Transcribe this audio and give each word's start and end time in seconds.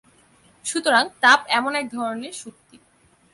সুতরাং 0.65 1.03
তাপ 1.21 1.39
এমন 1.49 1.73
এক 1.75 1.85
ধরনের 1.91 2.33
শক্তি। 2.33 2.77